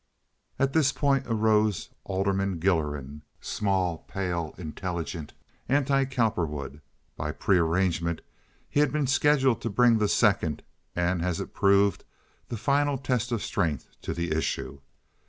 [0.57, 5.33] At this point arose Alderman Gilleran, small, pale, intelligent,
[5.69, 6.81] anti Cowperwood.
[7.15, 8.21] By prearrangement
[8.67, 10.63] he had been scheduled to bring the second,
[10.95, 12.03] and as it proved,
[12.49, 14.79] the final test of strength to the issue.